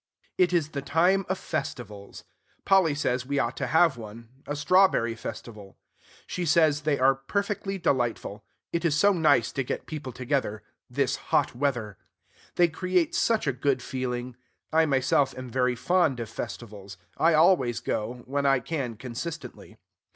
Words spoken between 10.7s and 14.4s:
this hot weather. They create such a good feeling!